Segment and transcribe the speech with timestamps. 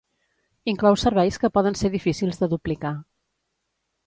[0.71, 2.95] Inclou serveis que poden ser difícils de duplicar.